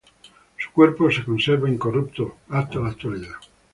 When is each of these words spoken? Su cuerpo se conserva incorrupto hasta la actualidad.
Su 0.57 0.71
cuerpo 0.71 1.11
se 1.11 1.23
conserva 1.23 1.69
incorrupto 1.69 2.37
hasta 2.49 2.79
la 2.79 2.89
actualidad. 2.89 3.35